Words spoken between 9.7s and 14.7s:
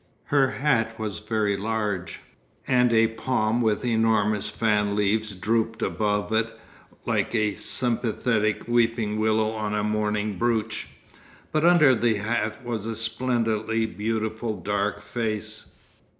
a mourning brooch. But under the hat was a splendidly beautiful